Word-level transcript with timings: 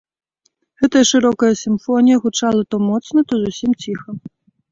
Гэтая 0.83 1.01
шырокая 1.09 1.49
сімфонія 1.63 2.17
гучала 2.25 2.63
то 2.75 2.81
моцна, 2.87 3.19
то 3.33 3.39
зусім 3.43 3.71
ціха. 3.85 4.09